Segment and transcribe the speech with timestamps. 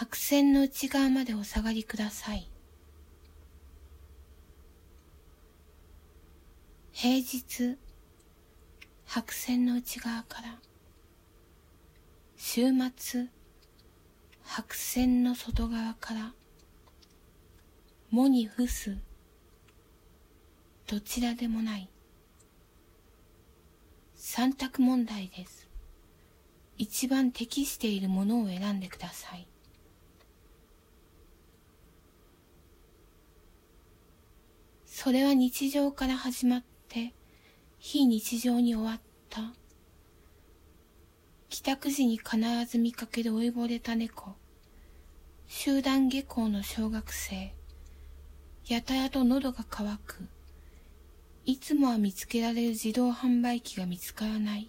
[0.00, 2.48] 白線の内側までお下がりください。
[6.92, 7.76] 平日、
[9.06, 10.60] 白線の内側から、
[12.36, 12.66] 週
[12.96, 13.26] 末、
[14.44, 16.32] 白線の外側から、
[18.12, 18.96] もに伏す、
[20.86, 21.90] どちらでもない。
[24.14, 25.68] 三択問題です。
[26.76, 29.48] 一番適しているものを選んでください。
[35.00, 37.14] それは日常から始まって
[37.78, 39.52] 非日常に終わった。
[41.48, 44.34] 帰宅時に必ず見かける老いぼれた猫。
[45.46, 47.54] 集団下校の小学生。
[48.66, 50.28] やたらと喉が渇く。
[51.44, 54.68] いつもは見つけられる自動販売機が見つからない。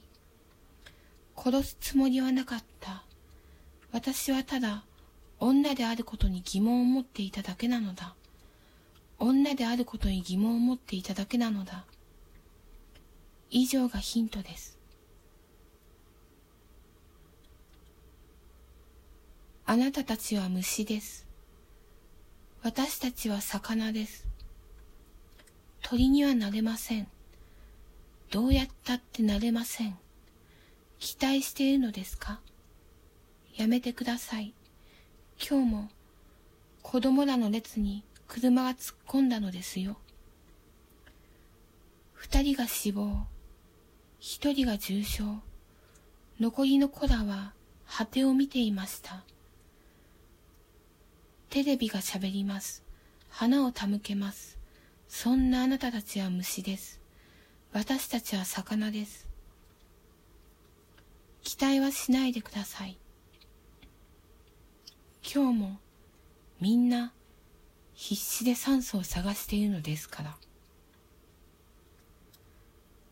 [1.36, 3.04] 殺すつもりはなかった。
[3.92, 4.84] 私はただ
[5.40, 8.14] 女であることに疑問を持っていただけなのだ。
[9.20, 11.86] 女であることに疑問を持っていただけなのだ。
[13.50, 14.78] 以上がヒントです。
[19.66, 21.28] あなたたちは虫です。
[22.64, 24.26] 私たちは魚です。
[25.82, 27.08] 鳥にはなれません。
[28.32, 29.98] どうやったってなれません。
[31.00, 32.40] 期待しているのですか？
[33.56, 34.54] やめてください。
[35.40, 35.90] 今日も
[36.82, 39.98] 子供らの列に車が突っ込んだのですよ。
[42.14, 43.26] 二人が死亡、
[44.20, 45.24] 一人が重傷、
[46.40, 47.54] 残りの子らは
[47.88, 49.24] 果てを見ていました。
[51.50, 52.84] テレビが喋ります。
[53.30, 54.60] 花を手向けます。
[55.08, 57.02] そんなあなたたちは虫です。
[57.74, 59.28] 私たちは魚です。
[61.42, 63.00] 期待はしないでください。
[65.24, 65.80] 今日も
[66.62, 67.12] みんな
[68.02, 70.38] 必死で酸素を探しているのですから。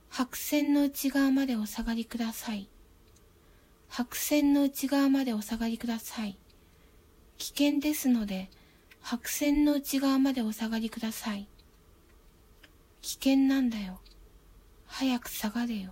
[0.08, 2.70] 白線の内側までお下がりください。
[3.90, 6.38] 白線の内側までお下がりください。
[7.38, 8.50] 危険ですので、
[9.02, 11.50] 白線の内側までお下がりください。
[13.02, 14.00] 危険なんだよ。
[14.86, 15.92] 早く下がれよ。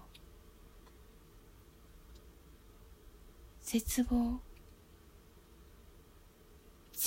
[3.62, 4.40] 絶望。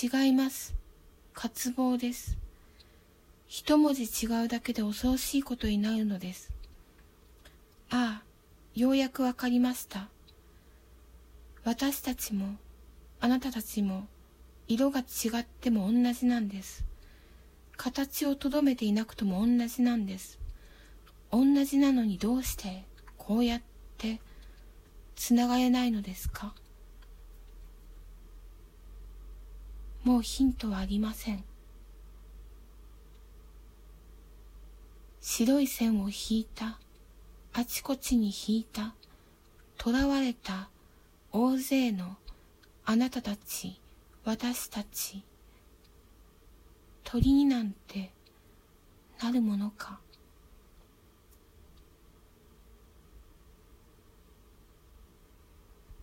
[0.02, 0.78] 違います。
[1.40, 2.36] 渇望です。
[3.46, 6.50] 一文字違うだけで恐ろしいことになるのです。
[7.90, 8.24] ああ、
[8.74, 10.08] ようやくわかりました。
[11.62, 12.56] 私たちも、
[13.20, 14.08] あなたたちも、
[14.66, 15.04] 色が違
[15.38, 16.84] っても同じなんです。
[17.76, 20.40] 形をとどめていなくとも同じなんです。
[21.30, 22.82] 同じなのにどうして
[23.16, 23.62] こうやっ
[23.96, 24.20] て
[25.14, 26.52] つながれないのですか？
[30.04, 31.44] もうヒントはありません。
[35.20, 36.78] 白い線を引いた、
[37.52, 38.94] あちこちに引いた、
[39.82, 40.70] 囚われた。
[41.30, 42.16] 大勢の。
[42.86, 43.78] あなたたち、
[44.24, 45.22] 私たち、
[47.04, 48.12] 鳥になんて
[49.22, 50.00] なるものか。